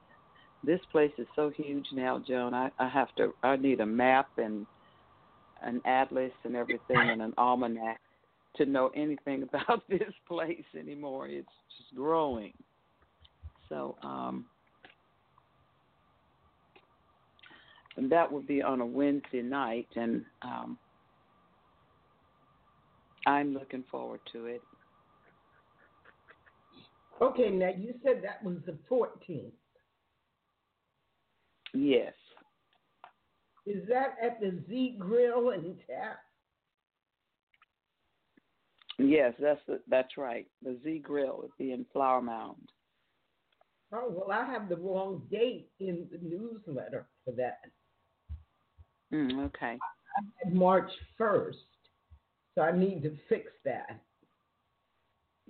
This 0.65 0.81
place 0.93 1.13
is 1.19 1.27
so 1.35 1.51
huge 1.51 1.87
now, 1.93 2.23
Joan. 2.27 2.55
I, 2.55 2.71
I 2.79 2.89
have 2.89 3.15
to. 3.17 3.35
I 3.43 3.57
need 3.57 3.81
a 3.81 3.87
map 3.87 4.29
and 4.37 4.67
an 5.63 5.81
atlas 5.85 6.33
and 6.45 6.55
everything 6.55 6.99
and 6.99 7.23
an 7.23 7.33
almanac 7.39 8.01
to 8.57 8.67
know 8.67 8.91
anything 8.95 9.43
about 9.53 9.83
this 9.89 10.13
place 10.29 10.65
anymore. 10.79 11.29
It's 11.29 11.49
just 11.79 11.97
growing. 11.97 12.53
So, 13.69 13.97
um, 14.03 14.45
and 17.97 18.11
that 18.11 18.31
would 18.31 18.47
be 18.47 18.63
on 18.63 18.81
a 18.81 18.87
Wednesday 18.87 19.43
night, 19.43 19.89
and 19.97 20.25
um, 20.43 20.79
I'm 23.27 23.53
looking 23.55 23.85
forward 23.91 24.21
to 24.33 24.47
it. 24.47 24.63
Okay, 27.21 27.51
now 27.51 27.71
you 27.77 27.95
said 28.05 28.23
that 28.25 28.43
was 28.43 28.57
the 28.67 28.77
14th. 28.91 29.53
Yes, 31.75 32.13
Is 33.65 33.89
that 33.89 34.17
at 34.23 34.41
the 34.41 34.59
Z 34.69 34.97
Grill 34.99 35.51
and 35.51 35.77
Tap? 35.87 36.19
yes, 38.99 39.33
that's 39.41 39.61
the, 39.67 39.81
that's 39.89 40.19
right. 40.19 40.47
The 40.63 40.79
Z 40.85 40.99
Grill 40.99 41.39
would 41.41 41.57
be 41.59 41.73
in 41.73 41.87
Flower 41.93 42.21
Mound. 42.21 42.69
Oh, 43.95 44.09
well, 44.11 44.33
I 44.33 44.45
have 44.51 44.69
the 44.69 44.77
wrong 44.77 45.23
date 45.31 45.69
in 45.81 46.07
the 46.11 46.19
newsletter 46.23 47.07
for 47.25 47.33
that. 47.37 47.61
Mm, 49.13 49.47
okay. 49.47 49.79
March 50.51 50.91
1st, 51.21 51.55
so 52.55 52.63
I 52.63 52.77
need 52.77 53.03
to 53.03 53.17
fix 53.29 53.51
that. 53.65 54.01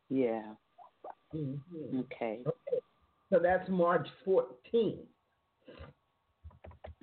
Yeah. 0.09 0.43
hmm 1.33 1.55
Okay. 2.01 2.41
Okay, 2.47 2.81
so 3.31 3.39
that's 3.39 3.69
March 3.69 4.07
14th. 4.27 4.99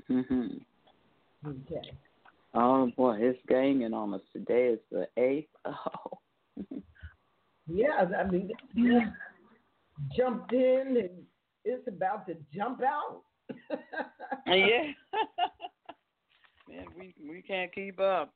Mhm. 0.09 0.61
Okay. 1.45 1.91
Oh 2.53 2.91
boy, 2.97 3.17
it's 3.19 3.39
ganging 3.47 3.93
on 3.93 4.13
us. 4.13 4.21
Today 4.33 4.67
is 4.69 4.79
the 4.91 5.07
eighth. 5.17 5.49
Oh. 5.65 6.81
Yeah, 7.67 8.03
I 8.17 8.23
mean, 8.29 8.51
jumped 10.17 10.51
in 10.51 10.97
and 10.97 11.09
it's 11.63 11.87
about 11.87 12.25
to 12.27 12.35
jump 12.53 12.81
out. 12.81 13.21
yeah. 14.47 14.91
Man, 17.49 17.69
we 17.75 17.83
we 17.83 17.87
can't 17.87 17.89
keep 17.89 17.99
up. 17.99 18.33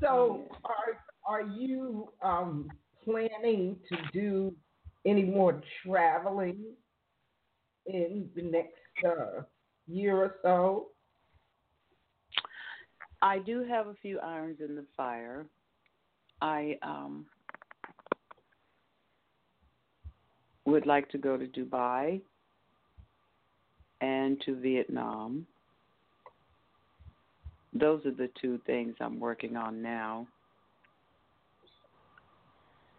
So, 0.00 0.46
are 0.64 1.00
are 1.26 1.42
you 1.42 2.08
um, 2.22 2.68
planning 3.04 3.76
to 3.88 3.96
do 4.12 4.54
any 5.06 5.24
more 5.24 5.62
traveling 5.84 6.64
in 7.86 8.28
the 8.36 8.42
next 8.42 9.06
uh, 9.06 9.42
year 9.86 10.16
or 10.16 10.34
so? 10.42 10.86
I 13.22 13.38
do 13.38 13.64
have 13.64 13.86
a 13.86 13.94
few 13.94 14.20
irons 14.20 14.58
in 14.66 14.74
the 14.74 14.84
fire. 14.96 15.46
I 16.42 16.78
um 16.82 17.26
would 20.66 20.86
like 20.86 21.08
to 21.10 21.18
go 21.18 21.36
to 21.36 21.46
Dubai 21.46 22.22
and 24.04 24.40
to 24.42 24.54
Vietnam. 24.60 25.46
Those 27.72 28.04
are 28.04 28.12
the 28.12 28.28
two 28.40 28.60
things 28.66 28.94
I'm 29.00 29.18
working 29.18 29.56
on 29.56 29.82
now. 29.82 30.26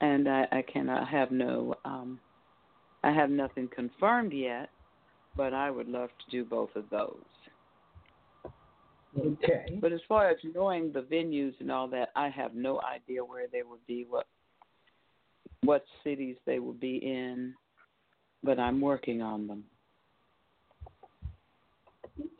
And 0.01 0.27
I, 0.27 0.47
I 0.51 0.61
cannot 0.63 1.07
have 1.07 1.31
no 1.31 1.75
um 1.85 2.19
I 3.03 3.11
have 3.11 3.29
nothing 3.29 3.69
confirmed 3.73 4.33
yet, 4.33 4.69
but 5.37 5.53
I 5.53 5.69
would 5.69 5.87
love 5.87 6.09
to 6.09 6.31
do 6.31 6.43
both 6.43 6.75
of 6.75 6.85
those. 6.89 7.23
Okay. 9.17 9.77
But 9.79 9.93
as 9.93 10.01
far 10.07 10.27
as 10.29 10.37
knowing 10.55 10.91
the 10.91 11.01
venues 11.01 11.53
and 11.59 11.71
all 11.71 11.87
that, 11.89 12.09
I 12.15 12.29
have 12.29 12.55
no 12.55 12.81
idea 12.81 13.23
where 13.23 13.45
they 13.51 13.61
would 13.61 13.85
be, 13.87 14.07
what 14.09 14.25
what 15.63 15.85
cities 16.03 16.35
they 16.45 16.59
would 16.59 16.79
be 16.79 16.97
in, 16.97 17.53
but 18.43 18.59
I'm 18.59 18.81
working 18.81 19.21
on 19.21 19.47
them. 19.47 19.63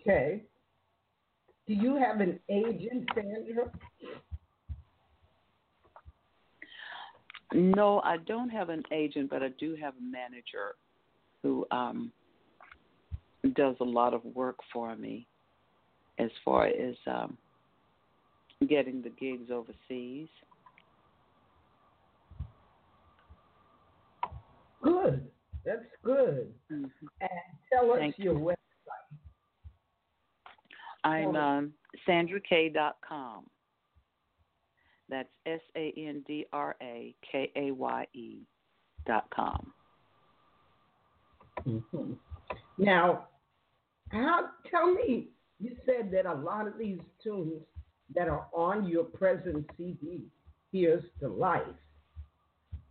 Okay. 0.07 0.43
Do 1.67 1.73
you 1.73 1.95
have 1.95 2.21
an 2.21 2.39
agent, 2.49 3.09
Sandra? 3.15 3.71
No, 7.53 8.01
I 8.01 8.17
don't 8.17 8.49
have 8.49 8.69
an 8.69 8.83
agent, 8.91 9.29
but 9.29 9.41
I 9.41 9.49
do 9.59 9.75
have 9.75 9.93
a 9.95 10.01
manager 10.01 10.75
who 11.41 11.65
um 11.71 12.11
does 13.55 13.75
a 13.79 13.83
lot 13.83 14.13
of 14.13 14.23
work 14.25 14.57
for 14.73 14.95
me 14.95 15.27
as 16.19 16.29
far 16.43 16.67
as 16.67 16.95
um 17.07 17.37
getting 18.67 19.01
the 19.01 19.09
gigs 19.09 19.49
overseas. 19.51 20.27
Good. 24.83 25.27
That's 25.65 25.85
good. 26.03 26.53
Mm-hmm. 26.71 27.05
And 27.21 27.29
tell 27.71 27.91
us 27.91 27.97
Thank 27.97 28.19
your 28.19 28.33
you. 28.33 28.39
Web. 31.05 31.35
I'm 31.35 31.35
um, 31.35 31.73
SandraKaye.com. 32.07 33.45
That's 35.09 35.29
S 35.45 35.61
A 35.75 35.93
N 35.97 36.23
D 36.27 36.45
R 36.51 36.75
A 36.81 37.13
K 37.31 37.51
A 37.55 37.71
Y 37.71 38.07
E 38.13 38.39
dot 39.05 39.25
com. 39.33 39.71
hmm 41.63 42.13
Now, 42.77 43.27
how? 44.09 44.49
Tell 44.69 44.93
me. 44.93 45.29
You 45.59 45.75
said 45.85 46.11
that 46.11 46.25
a 46.25 46.33
lot 46.33 46.67
of 46.67 46.77
these 46.77 46.99
tunes 47.23 47.61
that 48.13 48.27
are 48.27 48.47
on 48.53 48.85
your 48.87 49.03
present 49.05 49.69
CD, 49.77 50.25
"Here's 50.71 51.03
the 51.21 51.29
Life," 51.29 51.63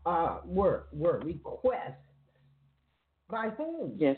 uh, 0.07 0.39
were 0.45 0.87
were 0.93 1.19
requests 1.19 1.99
by 3.29 3.51
whom? 3.51 3.95
Yes. 3.99 4.17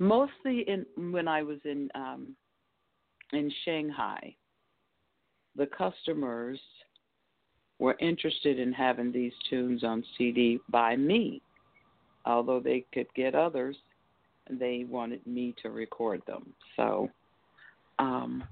Mostly 0.00 0.64
in 0.66 1.12
when 1.12 1.28
I 1.28 1.42
was 1.42 1.58
in 1.64 1.90
um, 1.94 2.34
in 3.32 3.52
Shanghai, 3.64 4.34
the 5.56 5.66
customers 5.66 6.58
were 7.78 7.96
interested 8.00 8.58
in 8.58 8.72
having 8.72 9.12
these 9.12 9.32
tunes 9.48 9.84
on 9.84 10.02
CD 10.16 10.58
by 10.70 10.96
me. 10.96 11.42
Although 12.24 12.60
they 12.60 12.84
could 12.92 13.06
get 13.14 13.34
others, 13.34 13.76
they 14.50 14.86
wanted 14.88 15.26
me 15.26 15.54
to 15.62 15.70
record 15.70 16.22
them. 16.26 16.52
So, 16.76 17.10
um, 17.98 18.42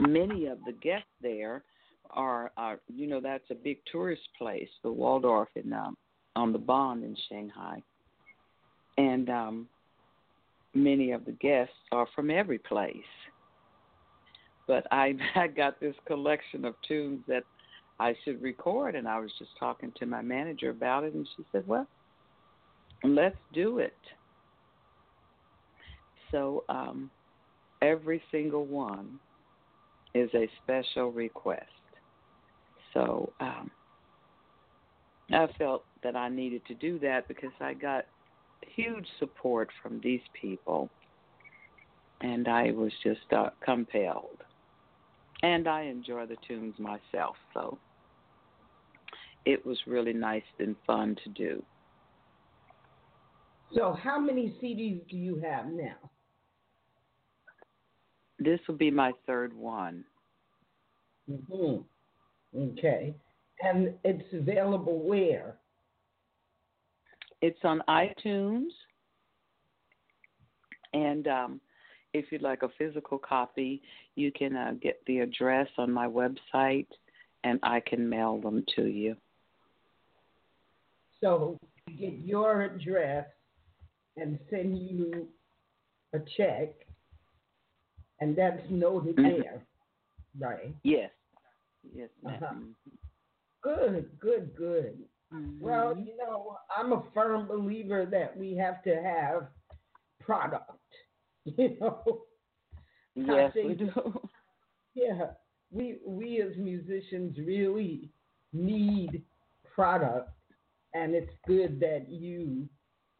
many 0.00 0.46
of 0.46 0.58
the 0.64 0.72
guests 0.80 1.06
there 1.22 1.64
are, 2.10 2.52
are 2.56 2.78
you 2.88 3.08
know, 3.08 3.20
that's 3.20 3.50
a 3.50 3.54
big 3.54 3.78
tourist 3.90 4.22
place, 4.38 4.68
the 4.84 4.92
Waldorf 4.92 5.48
in 5.56 5.72
um, 5.72 5.96
on 6.36 6.52
the 6.52 6.58
Bund 6.58 7.04
in 7.04 7.16
Shanghai, 7.28 7.82
and 9.00 9.30
um, 9.30 9.68
many 10.74 11.12
of 11.12 11.24
the 11.24 11.32
guests 11.32 11.74
are 11.90 12.06
from 12.14 12.30
every 12.30 12.58
place. 12.58 12.94
But 14.66 14.86
I 14.90 15.14
I 15.34 15.46
got 15.46 15.80
this 15.80 15.94
collection 16.06 16.64
of 16.64 16.74
tunes 16.86 17.20
that 17.26 17.44
I 17.98 18.14
should 18.24 18.42
record, 18.42 18.94
and 18.94 19.08
I 19.08 19.18
was 19.18 19.30
just 19.38 19.50
talking 19.58 19.92
to 19.98 20.06
my 20.06 20.22
manager 20.22 20.70
about 20.70 21.04
it, 21.04 21.14
and 21.14 21.26
she 21.36 21.44
said, 21.50 21.66
"Well, 21.66 21.86
let's 23.02 23.36
do 23.54 23.78
it." 23.78 23.96
So 26.30 26.64
um, 26.68 27.10
every 27.82 28.22
single 28.30 28.66
one 28.66 29.18
is 30.14 30.30
a 30.34 30.48
special 30.62 31.10
request. 31.10 31.64
So 32.94 33.32
um, 33.40 33.70
I 35.32 35.46
felt 35.58 35.84
that 36.02 36.16
I 36.16 36.28
needed 36.28 36.62
to 36.66 36.74
do 36.74 36.98
that 37.00 37.26
because 37.26 37.52
I 37.60 37.74
got 37.74 38.04
huge 38.66 39.06
support 39.18 39.68
from 39.82 40.00
these 40.02 40.20
people, 40.40 40.90
and 42.20 42.48
I 42.48 42.72
was 42.72 42.92
just 43.02 43.32
uh, 43.32 43.50
compelled. 43.64 44.42
And 45.42 45.66
I 45.66 45.82
enjoy 45.82 46.26
the 46.26 46.36
tunes 46.46 46.74
myself, 46.78 47.36
so 47.54 47.78
it 49.46 49.64
was 49.64 49.78
really 49.86 50.12
nice 50.12 50.42
and 50.58 50.76
fun 50.86 51.16
to 51.24 51.30
do. 51.30 51.62
So, 53.74 53.96
how 54.02 54.18
many 54.18 54.54
CDs 54.62 55.08
do 55.08 55.16
you 55.16 55.40
have 55.40 55.66
now? 55.66 55.96
This 58.38 58.58
will 58.66 58.76
be 58.76 58.90
my 58.90 59.12
third 59.26 59.54
one. 59.54 60.04
hmm 61.28 61.76
Okay. 62.56 63.14
And 63.62 63.94
it's 64.02 64.32
available 64.32 64.98
where? 64.98 65.56
It's 67.42 67.58
on 67.64 67.82
iTunes, 67.88 68.68
and 70.92 71.26
um, 71.26 71.60
if 72.12 72.30
you'd 72.30 72.42
like 72.42 72.62
a 72.62 72.68
physical 72.76 73.18
copy, 73.18 73.82
you 74.14 74.30
can 74.30 74.56
uh, 74.56 74.74
get 74.80 75.00
the 75.06 75.20
address 75.20 75.68
on 75.78 75.90
my 75.90 76.06
website, 76.06 76.88
and 77.44 77.58
I 77.62 77.80
can 77.80 78.08
mail 78.08 78.40
them 78.40 78.64
to 78.76 78.86
you. 78.86 79.16
So, 81.20 81.58
get 81.98 82.14
your 82.18 82.62
address 82.62 83.26
and 84.16 84.38
send 84.50 84.76
you 84.78 85.28
a 86.12 86.18
check, 86.36 86.70
and 88.20 88.36
that's 88.36 88.68
noted 88.68 89.16
Mhm. 89.16 89.42
there, 89.42 89.66
right? 90.38 90.74
Yes, 90.82 91.10
yes, 91.94 92.10
Uh-huh. 92.24 92.38
madam 92.40 92.76
Good, 93.62 94.18
good, 94.18 94.56
good. 94.56 95.06
Mhm. 95.32 95.60
Well, 95.60 95.96
you 95.96 96.16
know, 96.16 96.56
I'm 96.76 96.92
a 96.92 97.02
firm 97.14 97.46
believer 97.46 98.06
that 98.06 98.36
we 98.36 98.54
have 98.56 98.82
to 98.84 98.96
have 99.02 99.48
product. 100.20 100.70
You 101.56 101.76
know, 101.80 102.22
yes, 103.16 103.52
we 103.54 103.74
do. 103.74 103.90
yeah, 104.94 105.30
we 105.72 105.98
we 106.06 106.42
as 106.42 106.54
musicians 106.56 107.36
really 107.38 108.10
need 108.52 109.24
product, 109.64 110.30
and 110.94 111.14
it's 111.14 111.32
good 111.46 111.80
that 111.80 112.08
you 112.10 112.68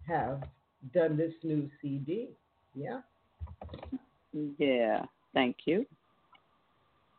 have 0.07 0.42
done 0.92 1.16
this 1.16 1.33
new 1.42 1.68
CD. 1.81 2.37
Yeah. 2.75 3.01
Yeah, 4.59 5.07
thank 5.33 5.57
you. 5.64 5.87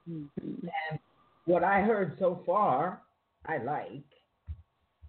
Mhm. 0.08 0.30
And 0.38 1.00
what 1.46 1.64
I 1.64 1.82
heard 1.82 2.16
so 2.20 2.44
far, 2.46 3.02
I 3.46 3.58
like, 3.58 4.04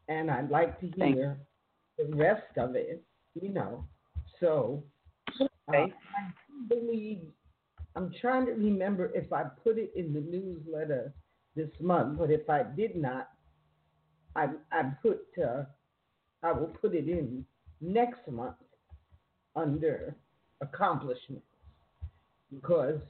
and 0.09 0.31
I'd 0.31 0.51
like 0.51 0.81
to 0.81 0.89
hear 0.89 1.39
the 1.99 2.15
rest 2.17 2.57
of 2.57 2.75
it. 2.75 3.03
You 3.41 3.49
know, 3.49 3.85
so 4.41 4.83
uh, 5.41 5.47
I 5.73 5.93
believe 6.69 7.21
I'm 7.97 8.13
trying 8.21 8.47
to 8.47 8.53
remember 8.53 9.11
if 9.15 9.33
I 9.33 9.45
put 9.65 9.79
it 9.79 9.93
in 9.97 10.13
the 10.13 10.21
newsletter 10.21 11.13
this 11.57 11.71
month, 11.81 12.19
but 12.19 12.31
if 12.31 12.49
I 12.49 12.63
did 12.63 12.97
not, 12.97 13.31
I 14.37 14.49
I 14.71 14.83
put 15.03 15.23
uh, 15.43 15.65
I 16.43 16.53
will 16.53 16.73
put 16.81 16.95
it 16.95 17.09
in 17.09 17.45
next 17.81 18.27
month 18.31 18.57
under 19.57 20.15
accomplishments 20.61 21.47
because 22.53 23.01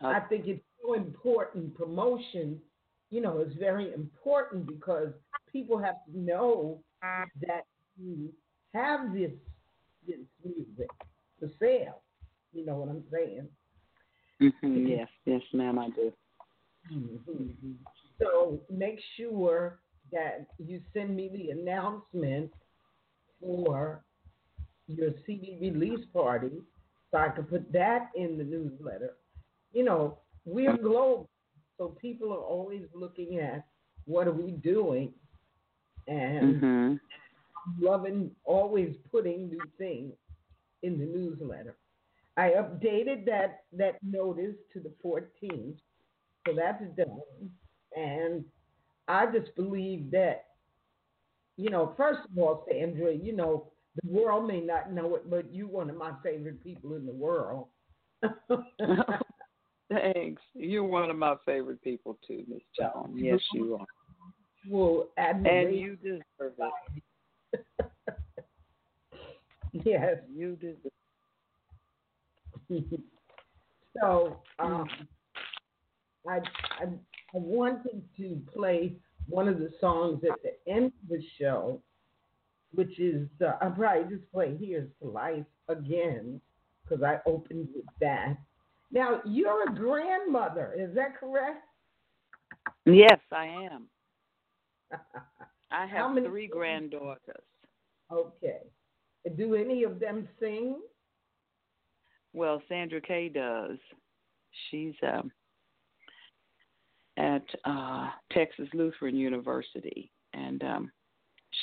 I 0.00 0.20
think 0.20 0.46
it's 0.46 0.62
so 0.82 0.94
important. 0.94 1.76
Promotion, 1.76 2.60
you 3.10 3.20
know, 3.20 3.38
is 3.40 3.52
very 3.58 3.92
important 3.94 4.66
because 4.66 5.08
people 5.52 5.78
have 5.78 6.04
to 6.06 6.18
know 6.18 6.78
that 7.46 7.64
you 7.98 8.30
have 8.74 9.12
this 9.12 9.32
this 10.06 10.18
music 10.44 10.90
for 11.38 11.48
sale. 11.60 12.02
You 12.52 12.64
know 12.64 12.76
what 12.76 12.88
I'm 12.88 13.04
saying? 13.12 13.48
Mhm, 14.40 14.88
Yes, 14.88 15.08
yes, 15.24 15.42
ma'am, 15.52 15.78
I 15.78 15.90
do. 15.90 16.12
hmm 16.88 17.72
So 18.18 18.60
make 18.70 19.00
sure 19.16 19.80
that 20.12 20.46
you 20.58 20.80
send 20.92 21.14
me 21.16 21.28
the 21.28 21.50
announcement 21.50 22.50
for 23.40 24.04
your 24.86 25.10
CD 25.26 25.58
release 25.60 26.04
party 26.12 26.62
so 27.10 27.18
I 27.18 27.28
can 27.28 27.44
put 27.44 27.70
that 27.72 28.10
in 28.14 28.38
the 28.38 28.44
newsletter. 28.44 29.16
You 29.72 29.84
know, 29.84 30.18
we're 30.44 30.76
global, 30.76 31.28
so 31.78 31.96
people 32.00 32.32
are 32.32 32.38
always 32.42 32.82
looking 32.94 33.38
at 33.38 33.66
what 34.06 34.28
are 34.28 34.32
we 34.32 34.52
doing, 34.52 35.14
and 36.08 36.62
Mhm. 36.66 37.00
loving 37.80 38.30
always 38.44 38.94
putting 39.10 39.48
new 39.48 39.68
things 39.78 40.12
in 40.82 40.98
the 40.98 41.06
newsletter. 41.06 41.76
I 42.36 42.50
updated 42.50 43.24
that 43.26 43.64
that 43.72 43.98
notice 44.02 44.56
to 44.72 44.80
the 44.80 44.92
14th, 45.02 45.76
so 46.46 46.54
that's 46.54 46.84
done. 46.96 47.50
And 47.96 48.44
I 49.08 49.26
just 49.26 49.54
believe 49.56 50.10
that, 50.12 50.46
you 51.56 51.70
know, 51.70 51.94
first 51.96 52.20
of 52.30 52.38
all, 52.38 52.64
Sandra, 52.70 53.12
you 53.14 53.32
know, 53.34 53.72
the 54.02 54.10
world 54.10 54.46
may 54.48 54.60
not 54.60 54.92
know 54.92 55.16
it, 55.16 55.28
but 55.30 55.52
you're 55.54 55.68
one 55.68 55.90
of 55.90 55.96
my 55.96 56.12
favorite 56.22 56.62
people 56.62 56.94
in 56.94 57.06
the 57.06 57.12
world. 57.12 57.68
Thanks. 59.90 60.42
You're 60.54 60.84
one 60.84 61.10
of 61.10 61.16
my 61.16 61.36
favorite 61.46 61.82
people 61.82 62.18
too, 62.26 62.44
Miss 62.48 62.60
Joan. 62.76 63.14
Yes, 63.16 63.40
you 63.52 63.74
are. 63.76 63.86
Well, 64.68 65.08
and 65.16 65.46
you 65.74 65.96
deserve 65.96 66.52
it. 66.58 67.64
yes, 69.72 70.16
you 70.34 70.56
deserve. 70.56 70.92
It. 72.68 73.00
so, 74.00 74.42
um, 74.58 74.88
I, 76.28 76.40
I 76.80 76.84
I 77.34 77.38
wanted 77.38 78.02
to 78.16 78.40
play 78.54 78.96
one 79.28 79.48
of 79.48 79.58
the 79.58 79.70
songs 79.80 80.22
at 80.24 80.38
the 80.42 80.70
end 80.70 80.86
of 80.86 81.08
the 81.10 81.22
show, 81.38 81.80
which 82.74 82.98
is 82.98 83.28
uh, 83.44 83.52
I'll 83.60 83.70
probably 83.70 84.16
just 84.16 84.30
play 84.32 84.56
"Here's 84.58 84.88
to 85.02 85.08
Life" 85.08 85.44
again 85.68 86.40
because 86.82 87.02
I 87.02 87.18
opened 87.26 87.68
with 87.74 87.84
that. 88.00 88.36
Now 88.90 89.20
you're 89.24 89.68
a 89.68 89.74
grandmother, 89.74 90.74
is 90.76 90.94
that 90.94 91.18
correct? 91.18 91.64
Yes, 92.86 93.18
I 93.32 93.46
am. 93.46 93.88
I 95.70 95.86
have 95.86 96.14
three 96.24 96.46
granddaughters. 96.46 97.44
Okay. 98.10 98.60
Do 99.36 99.54
any 99.54 99.84
of 99.84 100.00
them 100.00 100.26
sing? 100.40 100.76
Well, 102.32 102.62
Sandra 102.68 103.00
Kay 103.00 103.28
does. 103.28 103.78
She's 104.70 104.94
um, 105.02 105.30
at 107.18 107.44
uh, 107.64 108.08
Texas 108.32 108.68
Lutheran 108.72 109.16
University, 109.16 110.10
and 110.32 110.62
um, 110.62 110.92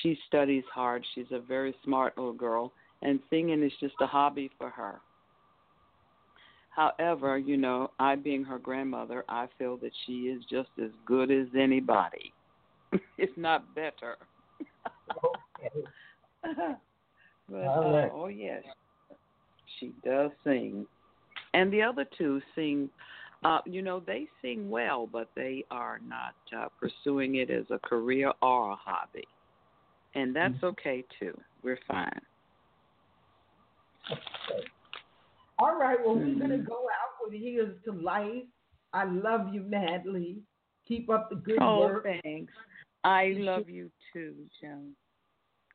she 0.01 0.17
studies 0.27 0.63
hard. 0.73 1.03
She's 1.15 1.31
a 1.31 1.39
very 1.39 1.73
smart 1.83 2.17
little 2.17 2.33
girl, 2.33 2.73
and 3.01 3.19
singing 3.29 3.63
is 3.63 3.71
just 3.79 3.95
a 4.01 4.07
hobby 4.07 4.51
for 4.57 4.69
her. 4.69 5.01
However, 6.75 7.37
you 7.37 7.55
know, 7.57 7.91
I 7.99 8.15
being 8.15 8.43
her 8.43 8.59
grandmother, 8.59 9.23
I 9.29 9.47
feel 9.57 9.77
that 9.77 9.91
she 10.05 10.23
is 10.23 10.43
just 10.49 10.69
as 10.83 10.91
good 11.05 11.31
as 11.31 11.47
anybody, 11.57 12.33
if 13.17 13.29
not 13.37 13.73
better. 13.75 14.17
But, 17.47 17.57
uh, 17.57 18.09
oh 18.11 18.27
yes, 18.27 18.63
she 19.79 19.93
does 20.03 20.31
sing, 20.43 20.85
and 21.53 21.71
the 21.71 21.81
other 21.81 22.05
two 22.17 22.41
sing. 22.55 22.89
Uh, 23.43 23.59
you 23.65 23.83
know, 23.83 23.99
they 23.99 24.27
sing 24.41 24.69
well, 24.69 25.07
but 25.11 25.29
they 25.35 25.63
are 25.69 25.99
not 26.07 26.33
uh, 26.57 26.67
pursuing 26.79 27.35
it 27.35 27.51
as 27.51 27.65
a 27.69 27.77
career 27.79 28.31
or 28.41 28.71
a 28.71 28.75
hobby, 28.75 29.27
and 30.15 30.35
that's 30.35 30.55
Mm-hmm. 30.55 30.65
okay 30.65 31.03
too. 31.19 31.39
We're 31.63 31.77
fine. 31.87 32.21
All 35.57 35.77
right, 35.79 35.97
well, 36.03 36.15
we're 36.15 36.35
going 36.35 36.49
to 36.49 36.57
Mhm. 36.57 36.65
go 36.65 36.89
out 36.89 37.15
with 37.21 37.33
Here's 37.33 37.81
to 37.83 37.93
Life. 37.93 38.45
I 38.93 39.05
love 39.05 39.53
you 39.53 39.61
madly. 39.61 40.43
Keep 40.85 41.09
up 41.09 41.29
the 41.29 41.37
good 41.37 41.61
Oh, 41.61 41.79
work. 41.79 42.03
thanks. 42.23 42.53
I 43.03 43.33
love 43.33 43.69
you 43.69 43.91
too, 44.11 44.47
Joan. 44.59 44.95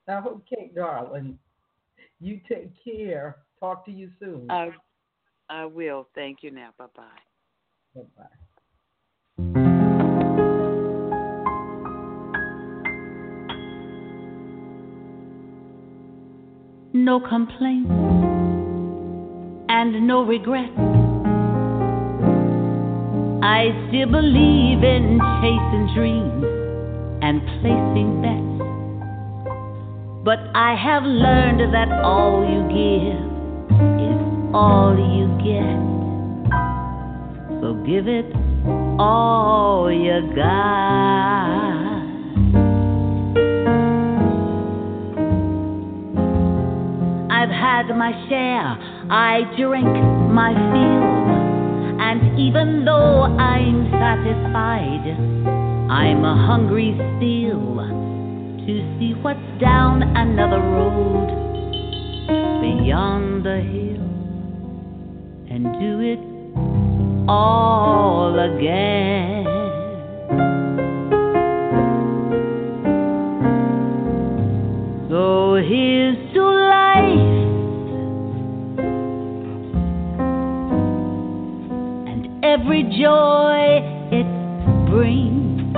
Okay, 0.08 0.70
darling. 0.74 1.38
You 2.20 2.40
take 2.48 2.72
care. 2.82 3.44
Talk 3.58 3.84
to 3.86 3.92
you 3.92 4.10
soon. 4.18 4.50
I 4.50 4.74
I 5.48 5.64
will. 5.64 6.08
Thank 6.14 6.42
you 6.42 6.50
now. 6.50 6.72
Bye 6.78 6.86
bye. 6.94 7.22
Bye-bye. 7.94 8.26
no 16.92 17.18
complaints 17.20 18.19
and 19.80 20.06
no 20.06 20.22
regrets. 20.22 20.76
I 23.42 23.72
still 23.88 24.10
believe 24.12 24.84
in 24.84 25.18
chasing 25.40 25.86
dreams 25.94 26.44
and 27.22 27.40
placing 27.62 28.20
bets. 28.20 28.60
But 30.22 30.40
I 30.54 30.74
have 30.76 31.04
learned 31.04 31.72
that 31.72 31.90
all 32.04 32.44
you 32.44 32.60
give 32.68 33.24
is 34.04 34.20
all 34.52 34.92
you 35.16 35.28
get. 35.48 35.80
So 37.62 37.72
give 37.86 38.06
it 38.06 38.30
all 39.00 39.90
you 39.90 40.34
got. 40.36 41.80
I've 47.32 47.48
had 47.48 47.88
my 47.96 48.12
share, 48.28 48.76
I 49.10 49.42
drink 49.56 49.90
my 50.30 50.54
fill. 50.54 52.00
And 52.00 52.38
even 52.38 52.84
though 52.84 53.22
I'm 53.24 53.90
satisfied, 53.90 55.04
I'm 55.90 56.24
a 56.24 56.46
hungry 56.46 56.94
still 56.94 57.76
to 58.66 58.98
see 58.98 59.14
what's 59.20 59.40
down 59.60 60.04
another 60.16 60.60
road 60.60 61.26
beyond 62.62 63.44
the 63.44 63.60
hill 63.60 64.06
and 65.50 65.64
do 65.80 66.00
it 66.12 66.20
all 67.28 68.38
again. 68.38 69.46
So 75.10 75.56
here's 75.56 76.32
to 76.34 76.59
every 82.70 82.84
joy 82.84 83.82
it 84.12 84.26
brings. 84.88 85.74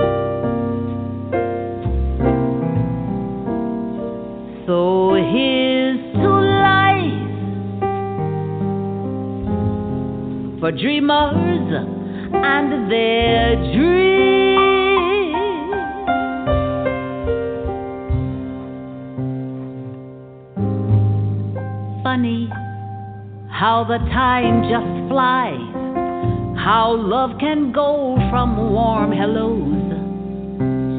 So 4.67 5.15
here's 5.15 6.13
to 6.13 6.29
life 6.29 7.29
for 10.59 10.71
dreamers 10.71 11.67
and 12.31 12.91
their 12.91 13.55
dreams. 13.73 14.13
Funny 22.03 22.49
how 23.49 23.83
the 23.87 23.97
time 24.11 24.61
just 24.69 25.09
flies, 25.09 25.72
how 26.63 26.95
love 26.95 27.31
can 27.41 27.73
go 27.73 28.15
from 28.29 28.71
warm 28.71 29.11
hellos 29.11 29.89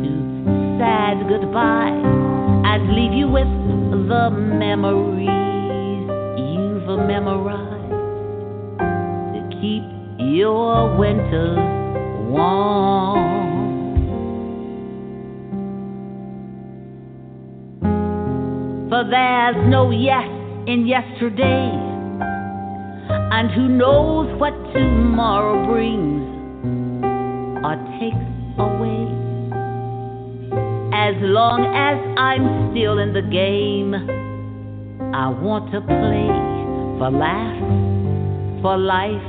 to 0.05 0.11
sad 0.79 1.27
goodbyes 1.27 2.05
and 2.67 2.93
leave 2.95 3.15
you 3.15 3.27
with 3.27 3.49
the 4.07 4.29
memories 4.29 5.27
you've 6.37 6.99
memorized 7.09 7.91
to 9.33 9.41
keep 9.59 9.85
your 10.19 10.99
winters 10.99 11.57
warm. 12.29 13.25
For 18.91 19.03
there's 19.09 19.57
no 19.71 19.91
yes 19.91 20.29
in 20.67 20.87
yesterday, 20.87 21.94
and 23.37 23.51
who 23.51 23.67
knows 23.69 24.29
what 24.39 24.53
tomorrow 24.73 25.67
brings 25.67 26.23
or 27.67 27.75
takes 27.99 28.31
away. 28.61 29.03
As 30.95 31.17
long 31.19 31.67
as 31.75 31.99
I'm 32.17 32.71
still 32.71 33.01
in 33.01 33.13
the 33.13 33.23
game, 33.23 33.93
I 35.13 35.31
want 35.31 35.73
to 35.73 35.81
play 35.81 36.31
for 37.01 37.11
laughs, 37.11 38.63
for 38.63 38.79
life, 38.79 39.29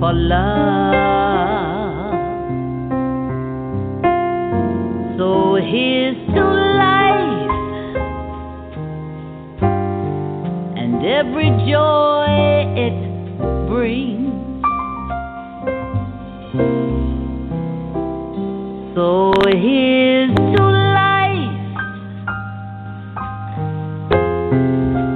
for 0.00 0.12
love. 0.12 1.08
So 5.16 5.54
here's 5.54 6.26
to 6.34 6.44
life 6.84 7.48
and 10.76 11.02
every 11.06 11.48
joy 11.66 12.08
it 12.78 12.97
brings. 13.78 14.34
So 18.96 19.32
here's 19.52 20.34
to 20.34 20.62
life 20.98 21.62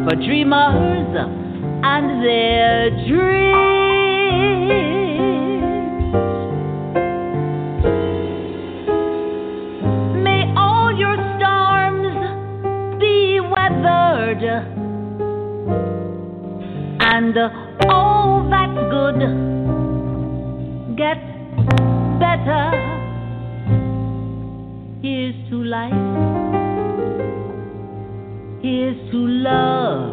for 0.05 0.15
dreamers 0.15 1.11
and 1.83 2.25
their 2.25 2.91
dreams. 3.09 3.43
May 10.23 10.43
all 10.57 10.97
your 10.97 11.17
storms 11.35 12.15
be 13.01 13.41
weathered 13.41 14.82
and 17.35 17.39
uh, 17.39 17.87
all 17.89 18.49
that's 18.51 18.79
good 18.91 19.21
gets 20.97 21.21
better. 22.21 22.65
Here's 25.03 25.35
to 25.49 25.65
life. 25.65 25.93
Here's 28.63 29.11
to 29.11 29.19
love. 29.19 30.12